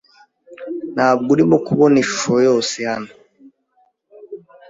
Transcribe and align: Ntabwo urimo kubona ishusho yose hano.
Ntabwo 0.93 1.27
urimo 1.35 1.57
kubona 1.67 1.95
ishusho 2.03 2.33
yose 2.47 2.77
hano. 2.89 3.11